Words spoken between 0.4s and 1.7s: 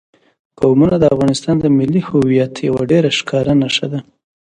قومونه د افغانستان د